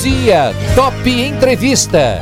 [0.00, 2.20] dia, Top Entrevista.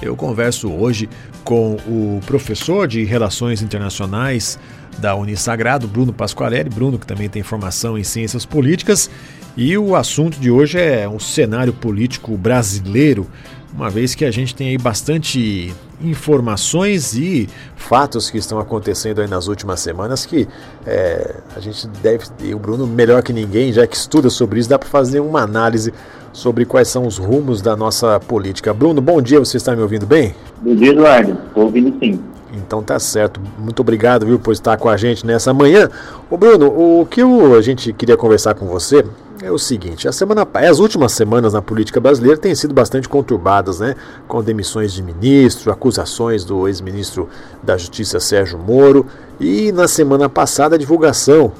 [0.00, 1.08] Eu converso hoje
[1.44, 4.58] com o professor de Relações Internacionais
[4.98, 6.70] da Unisagrado, Bruno Pasquarelli.
[6.70, 9.10] Bruno, que também tem formação em Ciências Políticas.
[9.56, 13.28] E o assunto de hoje é um cenário político brasileiro,
[13.74, 19.28] uma vez que a gente tem aí bastante informações e fatos que estão acontecendo aí
[19.28, 20.48] nas últimas semanas que
[20.86, 24.68] é, a gente deve, e o Bruno melhor que ninguém, já que estuda sobre isso,
[24.68, 25.92] dá para fazer uma análise
[26.32, 28.72] sobre quais são os rumos da nossa política.
[28.72, 30.34] Bruno, bom dia, você está me ouvindo bem?
[30.60, 31.38] Bom dia, Eduardo.
[31.48, 32.20] Estou ouvindo sim.
[32.52, 33.40] Então tá certo.
[33.58, 35.88] Muito obrigado, viu, por estar com a gente nessa manhã.
[36.30, 39.04] Ô Bruno, o que a gente queria conversar com você
[39.42, 43.80] é o seguinte, a semana, as últimas semanas na política brasileira têm sido bastante conturbadas,
[43.80, 43.96] né?
[44.28, 47.28] Com demissões de ministro, acusações do ex-ministro
[47.60, 49.04] da Justiça Sérgio Moro
[49.40, 51.50] e na semana passada a divulgação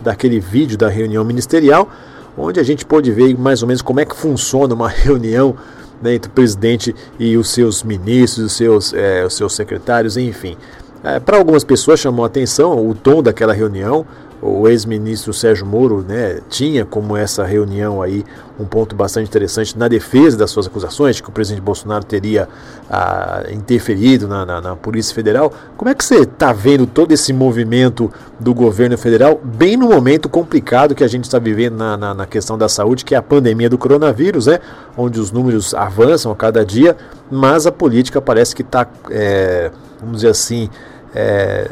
[0.00, 1.88] daquele vídeo da reunião ministerial,
[2.36, 5.54] onde a gente pôde ver mais ou menos como é que funciona uma reunião
[6.02, 10.56] né, entre o presidente e os seus ministros, os seus, é, os seus secretários, enfim.
[11.02, 14.06] É, Para algumas pessoas chamou a atenção o tom daquela reunião,
[14.40, 18.24] o ex-ministro Sérgio Moro né, tinha como essa reunião aí
[18.58, 22.48] um ponto bastante interessante na defesa das suas acusações, de que o presidente Bolsonaro teria
[22.90, 25.52] ah, interferido na, na, na, Polícia Federal.
[25.76, 30.28] Como é que você está vendo todo esse movimento do governo federal, bem no momento
[30.28, 33.22] complicado que a gente está vivendo na, na, na questão da saúde, que é a
[33.22, 34.60] pandemia do coronavírus, né,
[34.96, 36.96] onde os números avançam a cada dia,
[37.30, 40.68] mas a política parece que está, é, vamos dizer assim,
[41.14, 41.68] é,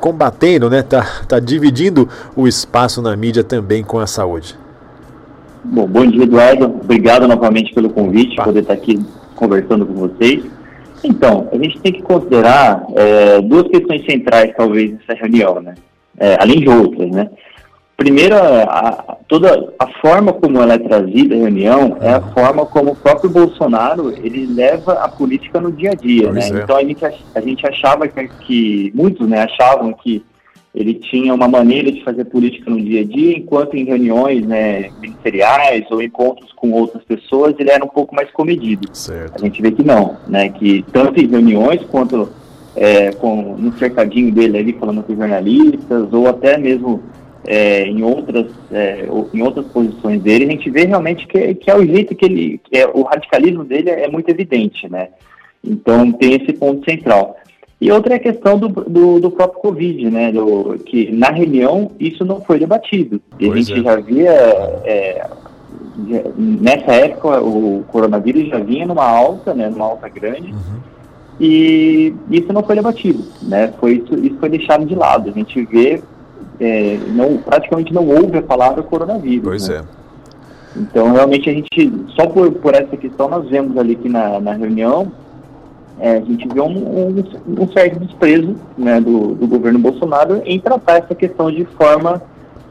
[0.00, 0.82] combatendo, né?
[0.82, 4.56] Tá, tá dividindo o espaço na mídia também com a saúde.
[5.62, 6.66] Bom, bom dia, Eduardo.
[6.66, 8.44] Obrigado novamente pelo convite, tá.
[8.44, 8.98] poder estar aqui
[9.34, 10.44] conversando com vocês.
[11.02, 15.74] Então, a gente tem que considerar é, duas questões centrais, talvez, nessa reunião, né?
[16.18, 17.30] É, além de outras, né?
[18.00, 22.92] Primeiro, a, toda a forma como ela é trazida a reunião é a forma como
[22.92, 26.40] o próprio Bolsonaro ele leva a política no dia a dia, né?
[26.40, 26.48] É.
[26.48, 30.24] Então a gente, a gente achava que, que muitos, né, achavam que
[30.74, 34.88] ele tinha uma maneira de fazer política no dia a dia, enquanto em reuniões, né,
[34.98, 38.88] ministeriais ou encontros com outras pessoas ele era um pouco mais comedido.
[38.94, 39.34] Certo.
[39.36, 40.48] A gente vê que não, né?
[40.48, 42.30] Que tanto em reuniões quanto
[42.74, 47.02] é, com no cercadinho dele ali falando com jornalistas ou até mesmo
[47.46, 51.76] é, em, outras, é, em outras posições dele, a gente vê realmente que, que é
[51.76, 52.60] o jeito que ele.
[52.64, 55.08] Que é, o radicalismo dele é muito evidente, né?
[55.64, 57.36] Então tem esse ponto central.
[57.80, 60.30] E outra é a questão do, do, do, próprio Covid, né?
[60.32, 63.20] Do, que na reunião isso não foi debatido.
[63.38, 63.82] E a gente é.
[63.82, 64.32] já via.
[64.84, 65.30] É,
[66.36, 69.68] nessa época o coronavírus já vinha numa alta, né?
[69.70, 70.52] Numa alta grande.
[70.52, 70.80] Uhum.
[71.40, 73.72] E isso não foi debatido, né?
[73.80, 75.30] Foi, isso, isso foi deixado de lado.
[75.30, 76.02] A gente vê
[76.58, 79.44] é, não, praticamente não houve a palavra coronavírus.
[79.44, 79.82] Pois né?
[79.96, 80.00] é.
[80.76, 84.52] Então, realmente, a gente, só por, por essa questão, nós vemos ali que na, na
[84.52, 85.10] reunião,
[85.98, 87.24] é, a gente vê um, um,
[87.58, 92.22] um certo desprezo né, do, do governo Bolsonaro em tratar essa questão de forma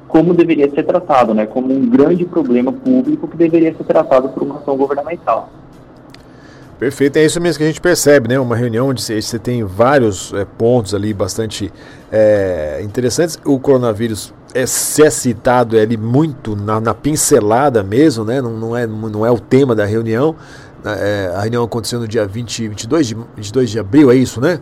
[0.07, 4.41] como deveria ser tratado, né, como um grande problema público que deveria ser tratado por
[4.43, 5.49] uma ação governamental.
[6.79, 8.39] Perfeito, é isso mesmo que a gente percebe, né?
[8.39, 11.69] Uma reunião onde você tem vários é, pontos ali bastante
[12.11, 13.37] é, interessantes.
[13.45, 18.41] O coronavírus é, se é citado ali muito na, na, pincelada mesmo, né?
[18.41, 20.35] Não, não, é, não é o tema da reunião.
[20.85, 24.59] É, a reunião aconteceu no dia 20, 22, de, 22 de abril, é isso, né?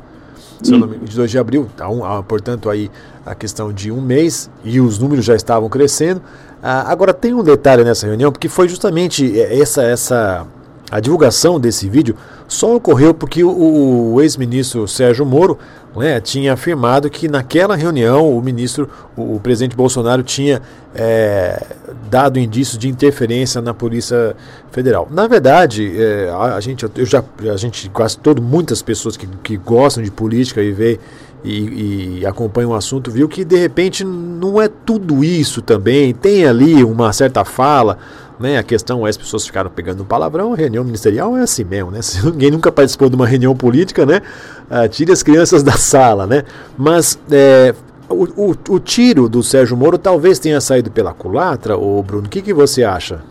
[0.66, 2.90] Nome, 22 de abril, tá um, ah, portanto, aí
[3.24, 6.19] a questão de um mês e os números já estavam crescendo.
[6.64, 10.47] Ah, agora, tem um detalhe nessa reunião, porque foi justamente é, essa, essa
[10.90, 12.16] a divulgação desse vídeo
[12.47, 15.59] só ocorreu porque o, o ex-ministro Sérgio Moro
[15.97, 20.62] né, tinha afirmado que naquela reunião o ministro, o, o presidente Bolsonaro tinha
[20.96, 21.62] é,
[22.09, 24.35] dado indícios de interferência na Polícia
[24.72, 25.08] Federal.
[25.12, 29.28] Na verdade, é, a, a, gente, eu já, a gente quase todo, muitas pessoas que,
[29.44, 31.00] que gostam de política e vê
[31.44, 36.14] e, e acompanham o assunto viu que de repente não é tudo isso também.
[36.14, 37.97] Tem ali uma certa fala
[38.39, 38.57] né?
[38.57, 42.01] A questão é as pessoas ficaram pegando um palavrão, reunião ministerial é assim mesmo, né?
[42.03, 44.22] Se ninguém nunca participou de uma reunião política, né?
[44.69, 46.43] Ah, tire as crianças da sala, né?
[46.78, 47.73] Mas é,
[48.09, 52.29] o, o, o, tiro do Sérgio Moro talvez tenha saído pela culatra, ou Bruno, o
[52.29, 53.22] que, que você acha?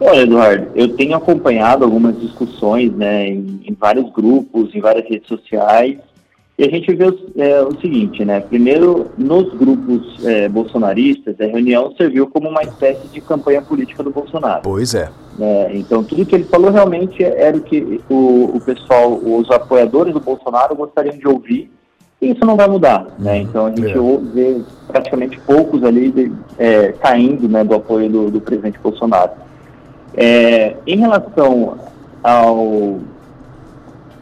[0.00, 5.26] Olha, Eduardo, eu tenho acompanhado algumas discussões né, em, em vários grupos, em várias redes
[5.26, 5.98] sociais,
[6.58, 7.04] e a gente vê
[7.36, 8.40] é, o seguinte, né?
[8.40, 14.10] Primeiro, nos grupos é, bolsonaristas, a reunião serviu como uma espécie de campanha política do
[14.10, 14.62] Bolsonaro.
[14.64, 15.08] Pois é.
[15.38, 20.12] é então, tudo que ele falou realmente era o que o, o pessoal, os apoiadores
[20.12, 21.70] do Bolsonaro gostariam de ouvir
[22.20, 23.34] E isso não vai mudar, né?
[23.34, 23.42] Uhum.
[23.42, 24.34] Então a gente é.
[24.34, 29.30] vê praticamente poucos ali de, é, saindo né, do apoio do, do presidente Bolsonaro.
[30.12, 31.78] É, em relação
[32.20, 32.98] ao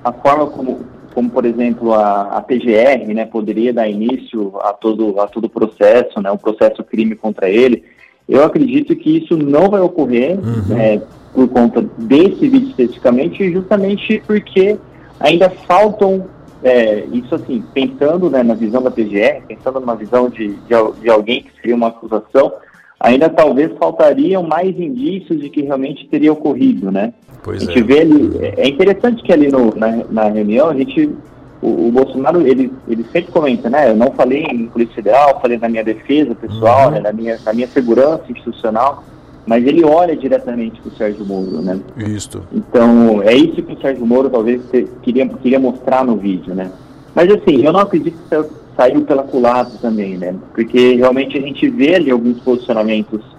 [0.05, 0.81] a forma como,
[1.17, 5.49] como por exemplo a, a PGR, né, poderia dar início a todo a todo o
[5.49, 7.85] processo, né, um processo crime contra ele,
[8.29, 10.79] eu acredito que isso não vai ocorrer uhum.
[10.79, 11.01] é,
[11.33, 14.77] por conta desse vídeo especificamente, justamente porque
[15.19, 16.27] ainda faltam
[16.63, 21.09] é, isso assim, pensando né, na visão da PGR, pensando numa visão de, de, de,
[21.09, 22.53] alguém que seria uma acusação,
[23.01, 27.15] ainda talvez faltariam mais indícios de que realmente teria ocorrido, né?
[27.47, 27.83] Pois a gente é.
[27.85, 31.09] vê ali, é interessante que ali no, na, na reunião a gente,
[31.63, 33.89] o, o, Bolsonaro, ele, ele sempre comenta, né?
[33.89, 36.95] Eu não falei em Polícia Federal, falei na minha defesa pessoal, uhum.
[36.95, 39.05] né, na, minha, na minha segurança institucional,
[39.47, 41.79] mas ele olha diretamente para o Sérgio Moro, né?
[41.97, 42.43] Isso.
[42.53, 44.61] Então, é isso que o Sérgio Moro talvez
[45.03, 46.73] queria, queria mostrar no vídeo, né?
[47.15, 48.37] Mas assim, eu não acredito que
[48.77, 50.35] saiu pela culatra também, né?
[50.53, 53.36] Porque realmente a gente vê ali alguns posicionamentos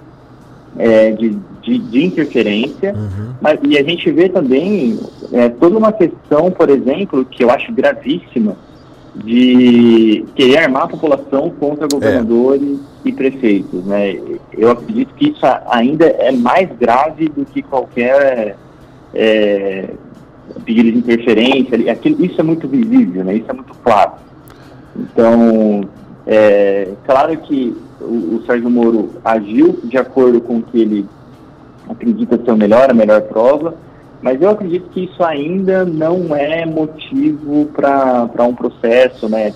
[0.78, 3.34] é, de, de, de, interferência, uhum.
[3.42, 5.00] mas, e a gente vê também
[5.32, 8.56] é, toda uma questão, por exemplo, que eu acho gravíssima,
[9.16, 13.10] de querer armar a população contra governadores é.
[13.10, 13.84] e prefeitos.
[13.86, 14.20] Né?
[14.54, 18.56] Eu acredito que isso ainda é mais grave do que qualquer
[19.16, 19.90] é,
[20.64, 21.92] pedido de interferência.
[21.92, 23.36] Aquilo, isso é muito visível, né?
[23.36, 24.12] isso é muito claro.
[24.96, 25.82] Então,
[26.26, 31.06] é claro que o, o Sérgio Moro agiu de acordo com o que ele
[31.90, 33.76] acredita ser o melhor, a melhor prova,
[34.22, 39.54] mas eu acredito que isso ainda não é motivo para um processo né,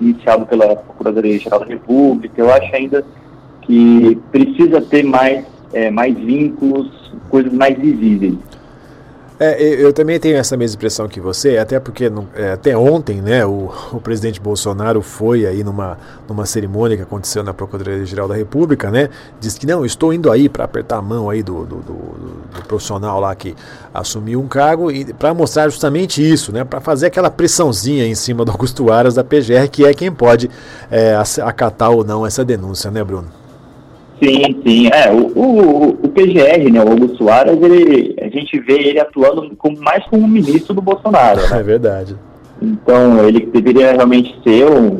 [0.00, 2.40] iniciado pela Procuradoria-Geral da República.
[2.40, 3.04] Eu acho ainda
[3.62, 8.34] que precisa ter mais, é, mais vínculos, coisas mais visíveis.
[9.44, 13.44] É, eu também tenho essa mesma impressão que você, até porque é, até ontem, né,
[13.44, 15.98] o, o, presidente Bolsonaro foi aí numa,
[16.28, 19.08] numa cerimônia que aconteceu na Procuradoria-Geral da República, né,
[19.40, 22.62] disse que não, estou indo aí para apertar a mão aí do, do, do, do,
[22.68, 23.56] profissional lá que
[23.92, 28.44] assumiu um cargo e para mostrar justamente isso, né, para fazer aquela pressãozinha em cima
[28.44, 30.48] do Augusto Aras da PGR, que é quem pode
[30.88, 33.42] é, acatar ou não essa denúncia, né, Bruno?
[34.22, 34.88] Sim, sim.
[34.92, 38.11] É, o, o, o PGR, né, o Augusto Soares, ele,
[38.52, 41.40] gente vê ele atuando como, mais como ministro do Bolsonaro.
[41.40, 41.58] Né?
[41.58, 42.16] É verdade.
[42.60, 44.98] Então, ele deveria realmente ser um,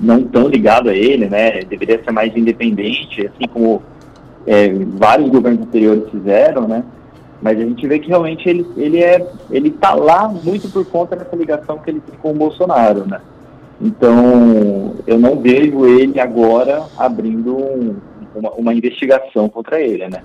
[0.00, 1.62] não tão ligado a ele, né?
[1.64, 3.82] Deveria ser mais independente, assim como
[4.46, 6.84] é, vários governos anteriores fizeram, né?
[7.42, 11.14] Mas a gente vê que realmente ele, ele é ele tá lá muito por conta
[11.14, 13.20] dessa ligação que ele tem com o Bolsonaro, né?
[13.80, 17.96] Então, eu não vejo ele agora abrindo um,
[18.34, 20.22] uma, uma investigação contra ele, né?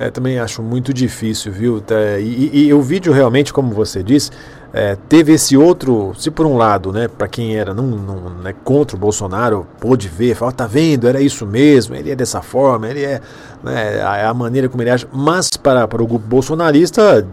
[0.00, 1.82] É, também acho muito difícil, viu?
[2.18, 4.30] E, e, e o vídeo realmente, como você disse,
[4.72, 8.54] é, teve esse outro, se por um lado, né, para quem era não, não, né,
[8.64, 12.88] contra o Bolsonaro, pôde ver, falar, tá vendo, era isso mesmo, ele é dessa forma,
[12.88, 13.20] ele é
[13.62, 17.26] né, a, a, maneira como ele age, mas para, para o grupo bolsonarista,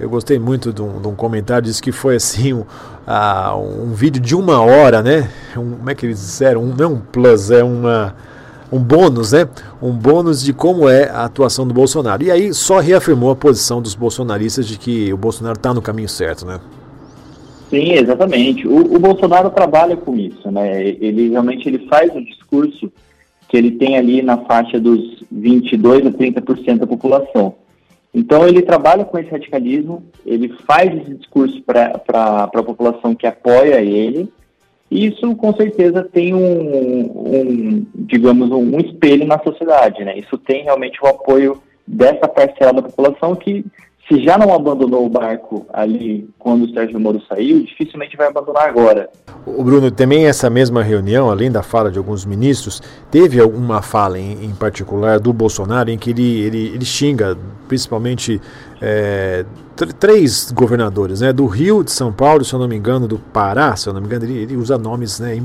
[0.00, 2.64] eu gostei muito de um, de um comentário, disse que foi assim, um,
[3.06, 5.28] a, um vídeo de uma hora, né,
[5.58, 8.14] um, como é que eles disseram, um, não é um plus, é uma
[8.72, 9.48] um bônus, né?
[9.80, 12.22] Um bônus de como é a atuação do Bolsonaro.
[12.22, 16.08] E aí só reafirmou a posição dos bolsonaristas de que o Bolsonaro está no caminho
[16.08, 16.60] certo, né?
[17.70, 18.66] Sim, exatamente.
[18.66, 20.82] O, o, Bolsonaro trabalha com isso, né?
[20.82, 22.92] Ele realmente ele faz um discurso
[23.48, 27.54] que ele tem ali na faixa dos 22 a 30% da população.
[28.14, 33.80] Então ele trabalha com esse radicalismo, ele faz esse discurso para a população que apoia
[33.80, 34.28] ele
[34.90, 40.18] isso, com certeza, tem um, um, digamos, um espelho na sociedade, né?
[40.18, 43.64] Isso tem realmente o apoio dessa parcela da população que,
[44.08, 48.68] se já não abandonou o barco ali quando o Sérgio Moro saiu, dificilmente vai abandonar
[48.68, 49.08] agora.
[49.46, 54.18] O Bruno, também essa mesma reunião, além da fala de alguns ministros, teve alguma fala
[54.18, 57.36] em, em particular do Bolsonaro em que ele, ele, ele xinga
[57.66, 58.40] principalmente
[58.86, 59.46] é,
[59.98, 61.32] três governadores, né?
[61.32, 64.00] Do Rio, de São Paulo, se eu não me engano, do Pará, se eu não
[64.00, 65.40] me engano, ele, ele usa nomes né,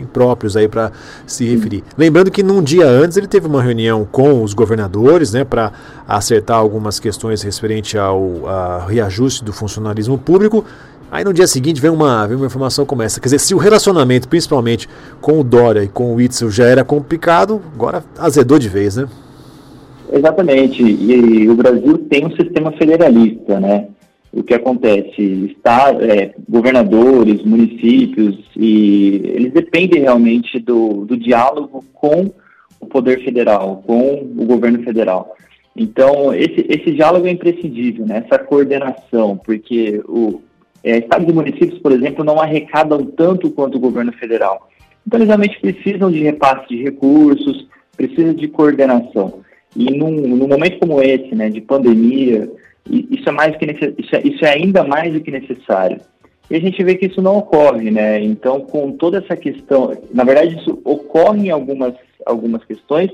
[0.00, 0.90] impróprios aí para
[1.24, 1.84] se referir.
[1.96, 5.72] Lembrando que num dia antes ele teve uma reunião com os governadores, né, para
[6.08, 8.42] acertar algumas questões referente ao
[8.88, 10.64] reajuste do funcionalismo público.
[11.08, 13.20] Aí no dia seguinte vem uma, vem uma informação como essa.
[13.20, 14.88] Quer dizer, se o relacionamento, principalmente
[15.20, 19.06] com o Dória e com o Itzel, já era complicado, agora azedou de vez, né?
[20.12, 20.82] Exatamente.
[20.82, 23.88] E, o Brasil tem um sistema federalista, né?
[24.32, 25.52] O que acontece?
[25.54, 32.32] Está, é, governadores, municípios, e eles dependem realmente do, do diálogo com
[32.80, 35.36] o poder federal, com o governo federal.
[35.76, 38.24] Então, esse, esse diálogo é imprescindível, né?
[38.24, 40.40] essa coordenação, porque o,
[40.84, 44.68] É, estados e municípios, por exemplo, não arrecadam tanto quanto o governo federal.
[45.06, 49.44] Então, eles realmente precisam de repasse de recursos, precisam de coordenação.
[49.74, 52.50] E num, num momento como esse, né, de pandemia,
[52.88, 56.00] isso é, mais que isso, é, isso é ainda mais do que necessário.
[56.50, 58.22] E a gente vê que isso não ocorre, né?
[58.22, 61.94] Então, com toda essa questão, na verdade, isso ocorre em algumas,
[62.26, 63.10] algumas questões,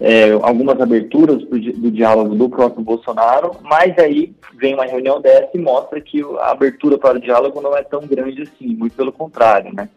[0.00, 5.50] é, algumas aberturas do, do, diálogo do próprio Bolsonaro, mas aí vem uma reunião dessa
[5.54, 9.12] e mostra que a abertura para o diálogo não é tão grande assim, muito pelo
[9.12, 9.88] contrário, né?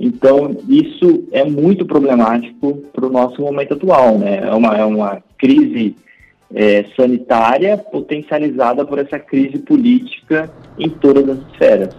[0.00, 4.48] Então, isso é muito problemático para o nosso momento atual, né?
[4.48, 5.94] É uma, é uma crise
[6.54, 11.94] é, sanitária potencializada por essa crise política em todas as esferas.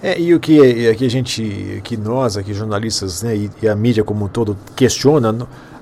[0.00, 3.74] É, e o que, que a gente, que nós aqui jornalistas né, e, e a
[3.74, 5.34] mídia como um todo questiona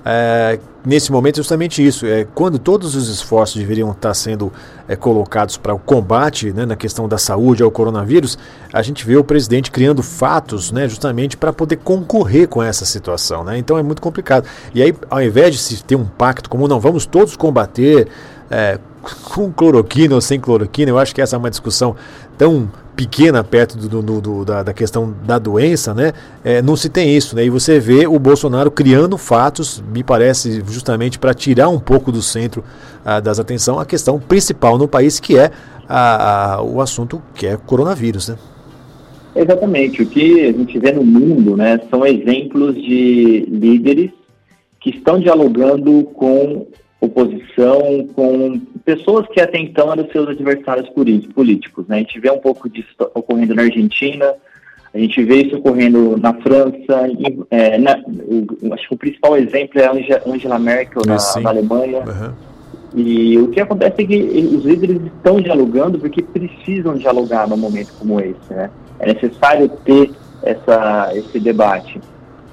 [0.03, 2.05] é, nesse momento é justamente isso.
[2.05, 4.51] É, quando todos os esforços deveriam estar sendo
[4.87, 8.37] é, colocados para o combate né, na questão da saúde ao coronavírus,
[8.71, 13.43] a gente vê o presidente criando fatos né, justamente para poder concorrer com essa situação.
[13.43, 13.57] Né?
[13.57, 14.47] Então é muito complicado.
[14.73, 18.07] E aí, ao invés de se ter um pacto comum, não, vamos todos combater
[18.49, 18.79] é,
[19.23, 21.95] com cloroquina ou sem cloroquina, eu acho que essa é uma discussão
[22.37, 26.13] tão pequena perto do, do, do, da, da, questão da doença, né?
[26.43, 27.45] É, não se tem isso, né?
[27.45, 32.21] E você vê o Bolsonaro criando fatos, me parece, justamente para tirar um pouco do
[32.21, 32.63] centro
[33.03, 35.51] ah, das atenção a questão principal no país, que é
[35.87, 38.37] a, a, o assunto que é coronavírus, né?
[39.35, 40.01] Exatamente.
[40.01, 44.11] O que a gente vê no mundo, né, são exemplos de líderes
[44.79, 46.67] que estão dialogando com
[47.01, 51.87] oposição com pessoas que até então eram seus adversários políticos.
[51.87, 51.97] Né?
[51.97, 54.33] A gente vê um pouco disso ocorrendo na Argentina,
[54.93, 59.35] a gente vê isso ocorrendo na França, e, é, na, o, acho que o principal
[59.35, 59.91] exemplo é a
[60.25, 61.99] Angela Merkel na, na Alemanha.
[61.99, 62.33] Uhum.
[62.95, 64.15] E o que acontece é que
[64.55, 68.53] os líderes estão dialogando porque precisam dialogar num momento como esse.
[68.53, 68.69] Né?
[68.99, 70.11] É necessário ter
[70.41, 71.99] essa, esse debate.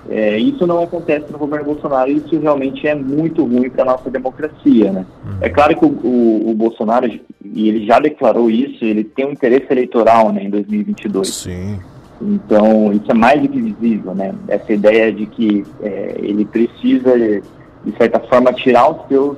[0.08, 3.86] É, isso não acontece no governo Bolsonaro e isso realmente é muito ruim para a
[3.86, 4.90] nossa democracia.
[4.90, 5.06] Né?
[5.24, 5.38] Uhum.
[5.40, 9.32] É claro que o, o, o, Bolsonaro, e ele já declarou isso, ele tem um
[9.32, 11.28] interesse eleitoral né, em 2022.
[11.28, 11.78] Sim.
[12.20, 14.32] Então, isso é mais do que visível, né?
[14.46, 19.36] Essa ideia de que é, ele precisa, de certa forma, tirar os seus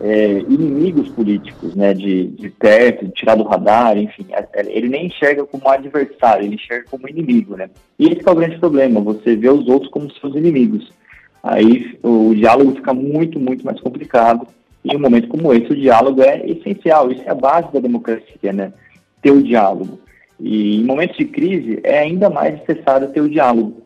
[0.00, 4.26] é, inimigos políticos, né, de, de perto, de tirar do radar, enfim,
[4.66, 7.70] ele nem enxerga como adversário, ele enxerga como inimigo, né?
[7.98, 10.92] E esse é o grande problema, você vê os outros como seus inimigos.
[11.42, 14.46] Aí o diálogo fica muito, muito mais complicado.
[14.84, 17.80] E em um momento como esse, o diálogo é essencial, isso é a base da
[17.80, 18.72] democracia, né?
[19.22, 19.98] Ter o diálogo.
[20.38, 23.85] E em momentos de crise é ainda mais necessário ter o diálogo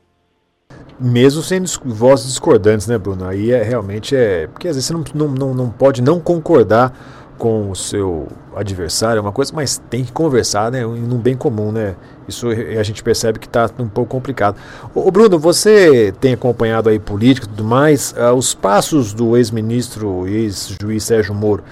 [1.01, 3.25] mesmo sendo vozes discordantes, né, Bruno?
[3.25, 4.47] Aí é realmente é.
[4.47, 6.93] Porque às vezes você não, não, não pode não concordar
[7.39, 10.83] com o seu adversário, é uma coisa, mas tem que conversar, né?
[10.85, 11.97] Num bem comum, né?
[12.29, 14.57] Isso a gente percebe que está um pouco complicado.
[14.95, 20.29] Ô, Bruno, você tem acompanhado aí política e tudo mais, uh, os passos do ex-ministro
[20.29, 21.65] e ex-juiz Sérgio Moro.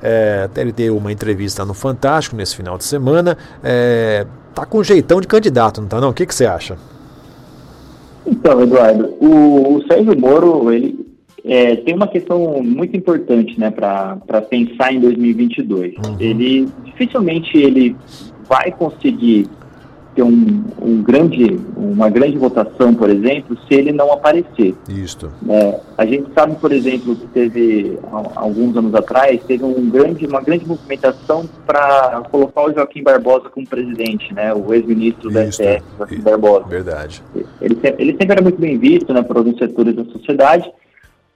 [0.00, 3.36] É, até ele deu uma entrevista no Fantástico nesse final de semana.
[3.64, 4.24] É,
[4.54, 6.10] tá com jeitão de candidato, não tá não?
[6.10, 6.76] O que, que você acha?
[8.26, 11.06] Então, Eduardo, o, o Sérgio Moro, ele
[11.44, 15.94] é, tem uma questão muito importante, né, para pensar em 2022.
[15.94, 16.16] Uhum.
[16.18, 17.94] Ele dificilmente ele
[18.48, 19.48] vai conseguir
[20.16, 24.74] ter um, um, grande, uma grande votação, por exemplo, se ele não aparecer.
[24.88, 25.30] Isso.
[25.48, 27.98] É, a gente sabe, por exemplo, que teve
[28.34, 33.68] alguns anos atrás teve um grande, uma grande movimentação para colocar o Joaquim Barbosa como
[33.68, 34.54] presidente, né?
[34.54, 36.64] O ex-ministro da STF, Joaquim Barbosa.
[36.66, 37.22] Verdade.
[37.60, 40.72] Ele, ele sempre era muito bem visto, né, por alguns setores da sociedade.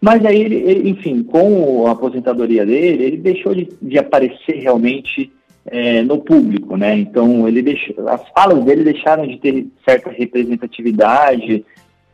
[0.00, 5.30] Mas aí, ele, ele, enfim, com a aposentadoria dele, ele deixou de, de aparecer realmente
[5.70, 6.98] é, no público, né?
[6.98, 11.64] Então ele deixou, as falas dele deixaram de ter certa representatividade,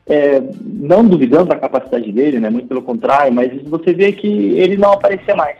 [0.06, 2.50] é, não duvidando da capacidade dele, né?
[2.50, 5.56] Muito pelo contrário, mas você vê que ele não aparecia mais.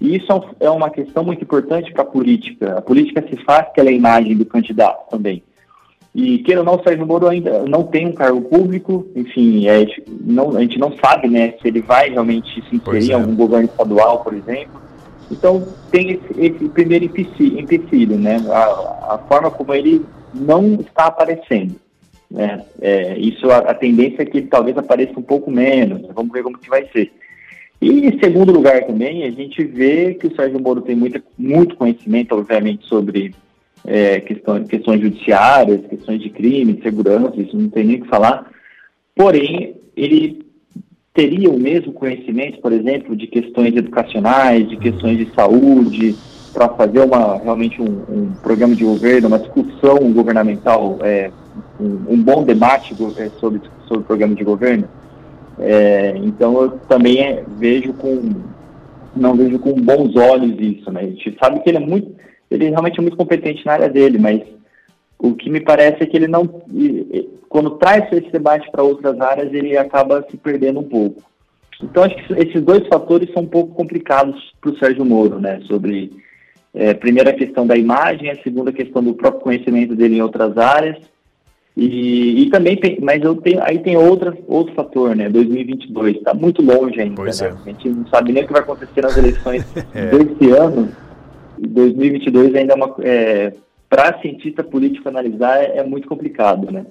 [0.00, 2.78] E isso é, é uma questão muito importante para a política.
[2.78, 5.42] A política se faz pela imagem do candidato também.
[6.14, 9.86] E queira ou não, o Sérgio Moro ainda não tem um cargo público, enfim, é,
[10.20, 13.14] não, a gente não sabe né, se ele vai realmente se inserir em é.
[13.14, 14.89] algum governo estadual, por exemplo.
[15.30, 18.36] Então, tem esse, esse primeiro empecilho, né?
[18.50, 21.76] A, a, forma como ele não está aparecendo.
[22.30, 22.64] Né?
[22.80, 26.02] É, isso, a, a, tendência é que ele talvez apareça um pouco menos.
[26.02, 26.08] Né?
[26.14, 27.12] Vamos ver como que vai ser.
[27.80, 31.76] E, em segundo lugar, também, a gente vê que o Sérgio Moro tem muita, muito
[31.76, 33.34] conhecimento, obviamente, sobre
[33.86, 38.08] é, questões, questões judiciárias, questões de crime, de segurança, isso não tem nem o que
[38.08, 38.50] falar.
[39.14, 40.39] Porém, ele
[41.12, 46.16] teria o mesmo conhecimento, por exemplo, de questões educacionais, de questões de saúde,
[46.52, 51.30] para fazer uma, realmente um, um, programa de governo, uma discussão governamental, é,
[51.80, 54.88] um, um, bom debate é, sobre, sobre o programa de governo.
[55.58, 58.32] É, então eu também é, vejo com
[59.14, 61.00] não vejo com bons olhos isso, né?
[61.00, 62.12] A gente sabe que ele é muito,
[62.50, 64.40] ele realmente é muito competente na área dele, mas
[65.22, 66.46] o que me parece é que ele não,
[67.48, 71.22] quando traz esse debate para outras áreas, ele acaba se perdendo um pouco.
[71.82, 75.60] Então acho que esses dois fatores são um pouco complicados para o Sérgio Moro, né?
[75.66, 76.10] Sobre
[76.74, 80.98] é, primeira questão da imagem, a segunda questão do próprio conhecimento dele em outras áreas
[81.76, 85.28] e, e também tem, mas eu tenho, aí tem outra, outro fator, né?
[85.28, 87.14] 2022 está muito longe ainda.
[87.14, 87.48] Pois né?
[87.48, 87.50] é.
[87.50, 90.06] A gente não sabe nem o que vai acontecer nas eleições é.
[90.06, 90.88] desse ano.
[91.58, 92.94] 2022 ainda é uma.
[93.00, 93.52] É,
[93.90, 96.86] Para cientista político analisar é, é muito complicado, né?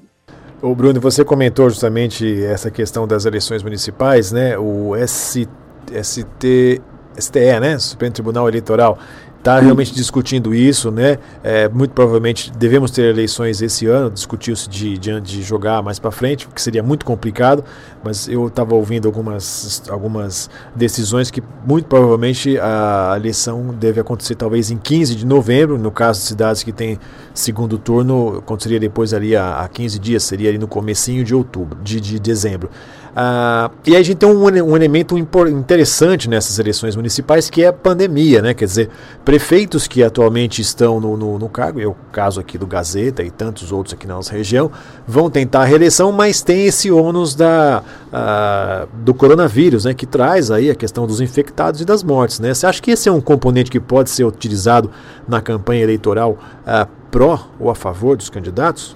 [0.62, 4.58] O Bruno, você comentou justamente essa questão das eleições municipais, né?
[4.58, 5.48] O ST,
[6.04, 6.82] ST,
[7.18, 7.80] STE, né?
[7.80, 9.00] Supremo Tribunal Eleitoral,
[9.40, 11.18] está realmente discutindo isso, né?
[11.42, 14.12] É, muito provavelmente devemos ter eleições esse ano.
[14.12, 17.64] Discutiu-se de, de, de, jogar mais para frente, que seria muito complicado.
[18.04, 24.72] Mas eu estava ouvindo algumas, algumas decisões que muito provavelmente a eleição deve acontecer talvez
[24.72, 25.78] em 15 de novembro.
[25.78, 27.00] No caso de cidades que têm
[27.34, 31.80] segundo turno, aconteceria depois ali a, a 15 dias, seria ali no comecinho de outubro,
[31.82, 32.70] de, de dezembro.
[33.16, 37.68] Ah, e aí a gente tem um, um elemento interessante nessas eleições municipais que é
[37.68, 38.54] a pandemia, né?
[38.54, 38.90] Quer dizer,
[39.26, 43.32] prefeitos que atualmente estão no, no, no cargo, é o caso aqui do Gazeta e
[43.32, 44.72] tantos outros aqui na nossa região,
[45.08, 49.94] vão tentar a reeleição, mas tem esse ônus da, ah, do coronavírus, né?
[49.94, 52.54] Que traz aí a questão dos infectados e das mortes, né?
[52.54, 54.92] Você acha que esse é um componente que pode ser utilizado
[55.28, 58.96] na campanha eleitoral ah, pró ou a favor dos candidatos?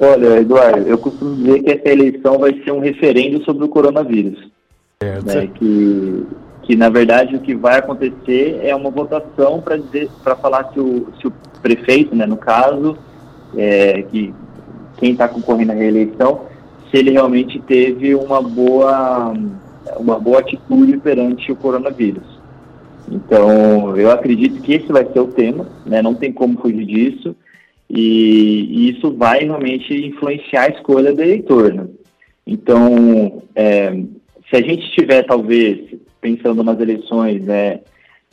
[0.00, 4.50] Olha, Eduardo, eu costumo dizer que essa eleição vai ser um referendo sobre o coronavírus.
[5.02, 5.26] Certo.
[5.26, 6.26] Né, que,
[6.62, 10.80] que, na verdade, o que vai acontecer é uma votação para dizer, para falar se
[10.80, 12.96] o, se o prefeito, né, no caso,
[13.54, 14.32] é, que
[14.96, 16.46] quem está concorrendo à reeleição,
[16.90, 19.34] se ele realmente teve uma boa,
[19.98, 22.40] uma boa atitude perante o coronavírus.
[23.10, 27.36] Então, eu acredito que esse vai ser o tema, né, não tem como fugir disso.
[27.90, 31.74] E, e isso vai realmente influenciar a escolha do eleitor.
[31.74, 31.86] Né?
[32.46, 33.90] Então, é,
[34.48, 37.80] se a gente tiver, talvez, pensando nas eleições, né,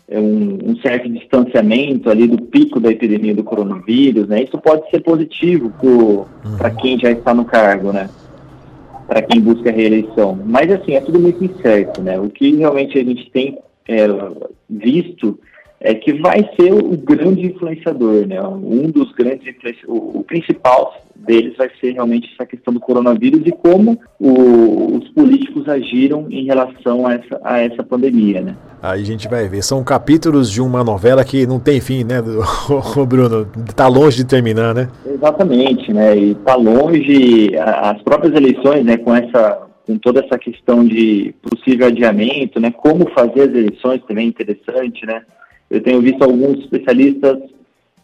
[0.08, 4.90] é um, um, certo distanciamento ali do pico da epidemia do coronavírus, né, isso pode
[4.92, 5.72] ser positivo
[6.58, 6.76] para uhum.
[6.78, 8.10] quem já está no cargo, né,
[9.08, 10.40] para quem busca a reeleição.
[10.46, 12.02] Mas, assim, é tudo muito incerto.
[12.02, 14.06] Né, o que realmente a gente tem é,
[14.70, 15.40] visto
[15.80, 18.42] é que vai ser o grande influenciador, né?
[18.42, 19.56] Um dos grandes
[19.88, 25.08] o, o principal deles vai ser realmente essa questão do coronavírus e como o, os
[25.10, 28.56] políticos agiram em relação a essa, a essa pandemia, né?
[28.82, 29.64] Aí a gente vai ver.
[29.64, 33.48] São capítulos de uma novela que não tem fim, né, o Bruno?
[33.68, 34.90] Está longe de terminar, né?
[35.06, 36.18] Exatamente, né?
[36.18, 38.98] E está longe as próprias eleições, né?
[38.98, 42.72] Com essa com toda essa questão de possível adiamento, né?
[42.72, 45.22] Como fazer as eleições também é interessante, né?
[45.70, 47.38] Eu tenho visto alguns especialistas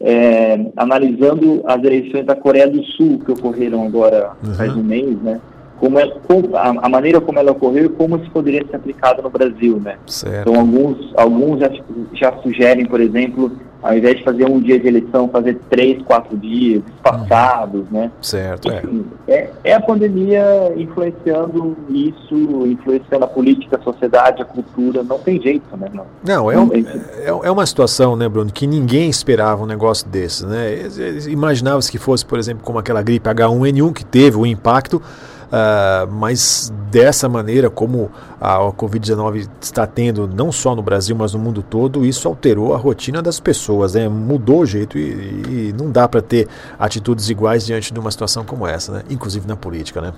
[0.00, 4.54] é, analisando as eleições da Coreia do Sul que ocorreram agora uhum.
[4.54, 5.40] faz um mês, né?
[5.78, 9.22] Como, é, como a, a, maneira como ela ocorreu e como isso poderia ser aplicado
[9.22, 9.96] no Brasil, né?
[10.06, 10.48] Certo.
[10.48, 11.70] Então alguns alguns já,
[12.12, 13.52] já sugerem, por exemplo,
[13.84, 18.10] ao invés de fazer um dia de eleição, fazer três, quatro dias, espaçados, né?
[18.22, 19.34] Certo, Enfim, é.
[19.34, 19.50] é.
[19.62, 25.76] É a pandemia influenciando isso, influenciando a política, a sociedade, a cultura, não tem jeito,
[25.76, 25.90] né?
[25.92, 30.08] Não, não é, um, é, é uma situação, né, Bruno, que ninguém esperava um negócio
[30.08, 30.88] desse, né?
[31.28, 35.02] Imaginava-se que fosse, por exemplo, como aquela gripe H1N1 que teve o impacto,
[35.44, 41.34] Uh, mas dessa maneira, como a, a Covid-19 está tendo, não só no Brasil, mas
[41.34, 44.08] no mundo todo, isso alterou a rotina das pessoas, né?
[44.08, 48.44] mudou o jeito e, e não dá para ter atitudes iguais diante de uma situação
[48.44, 49.02] como essa, né?
[49.10, 50.00] inclusive na política.
[50.00, 50.12] Né?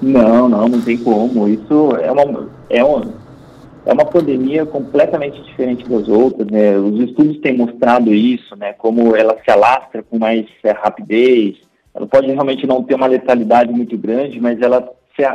[0.00, 1.48] Não, não, não tem como.
[1.48, 3.02] Isso é uma, é uma,
[3.86, 6.48] é uma pandemia completamente diferente das outras.
[6.48, 6.76] Né?
[6.78, 8.72] Os estudos têm mostrado isso, né?
[8.72, 11.63] como ela se alastra com mais é, rapidez
[11.94, 14.92] ela pode realmente não ter uma letalidade muito grande, mas ela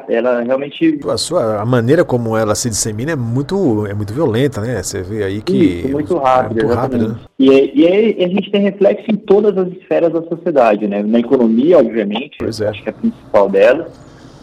[0.10, 4.60] ela realmente a sua a maneira como ela se dissemina é muito é muito violenta
[4.60, 4.84] né?
[4.84, 7.16] Você vê aí que Isso, muito rápido, é muito rápido né?
[7.40, 11.02] e, e aí a gente tem reflexo em todas as esferas da sociedade né?
[11.02, 12.68] Na economia obviamente é.
[12.68, 13.88] acho que é a principal dela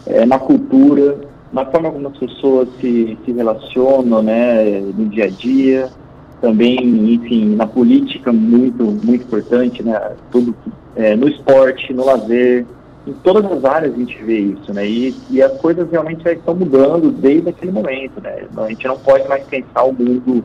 [0.07, 1.19] é, na cultura
[1.53, 4.79] na forma como as pessoas se, se relacionam né?
[4.79, 5.89] No dia a dia
[6.41, 10.13] também enfim na política muito muito importante né?
[10.31, 10.55] Tudo
[10.97, 12.65] é, no esporte, no lazer,
[13.05, 14.85] em todas as áreas a gente vê isso, né?
[14.85, 18.45] E, e as coisas realmente estão mudando desde aquele momento, né?
[18.57, 20.43] A gente não pode mais pensar o mundo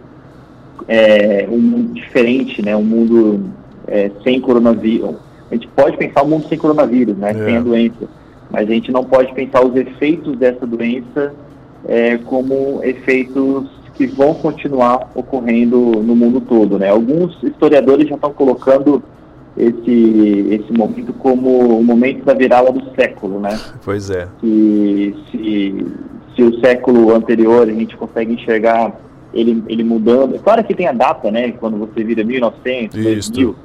[0.86, 2.76] é, um mundo diferente, né?
[2.76, 3.50] Um mundo
[3.88, 5.16] é, sem coronavírus.
[5.50, 7.30] A gente pode pensar um mundo sem coronavírus, né?
[7.30, 7.34] É.
[7.34, 8.08] Sem a doença.
[8.50, 11.34] Mas a gente não pode pensar os efeitos dessa doença
[11.88, 16.90] é, como efeitos que vão continuar ocorrendo no mundo todo, né?
[16.90, 19.02] Alguns historiadores já estão colocando
[19.56, 23.58] esse, esse momento como o momento da virada do século, né?
[23.84, 24.28] Pois é.
[24.40, 25.86] Que se,
[26.34, 28.94] se o século anterior a gente consegue enxergar
[29.32, 31.52] ele, ele mudando, claro que tem a data, né?
[31.52, 33.32] Quando você vira 1900, isso.
[33.32, 33.56] 2000,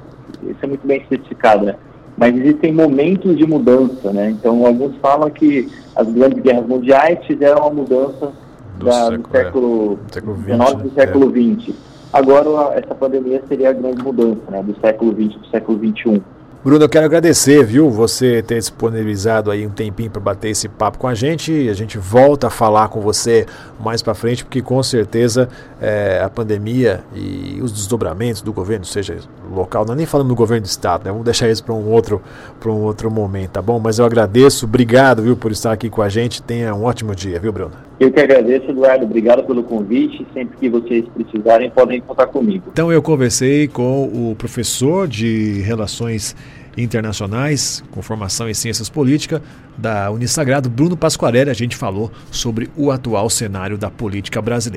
[0.50, 1.76] isso é muito bem especificado, né?
[2.16, 4.30] Mas existem momentos de mudança, né?
[4.30, 8.32] Então, alguns falam que as grandes guerras mundiais fizeram uma mudança
[8.76, 10.12] do, da, século, do século, é.
[10.12, 11.74] século 20, XIX século XX.
[12.12, 16.22] Agora, essa pandemia seria a grande mudança, né, do século XX para o século XXI.
[16.64, 20.98] Bruno, eu quero agradecer, viu, você ter disponibilizado aí um tempinho para bater esse papo
[20.98, 21.68] com a gente.
[21.68, 23.46] A gente volta a falar com você
[23.78, 25.48] mais para frente, porque com certeza
[25.80, 29.18] é, a pandemia e os desdobramentos do governo, seja
[29.52, 31.10] local, não é nem falando do governo do estado, né?
[31.12, 32.20] Vamos deixar isso para um outro
[32.58, 33.78] para um outro momento, tá bom?
[33.78, 36.42] Mas eu agradeço, obrigado, viu, por estar aqui com a gente.
[36.42, 37.87] Tenha um ótimo dia, viu, Bruno?
[37.98, 39.04] Eu que agradeço, Eduardo.
[39.04, 40.26] Obrigado pelo convite.
[40.32, 42.64] Sempre que vocês precisarem, podem contar comigo.
[42.72, 46.36] Então eu conversei com o professor de Relações
[46.76, 49.40] internacionais, com formação em ciências políticas,
[49.76, 51.50] da Unisagrado, Bruno Pasquarelli.
[51.50, 54.76] A gente falou sobre o atual cenário da política brasileira.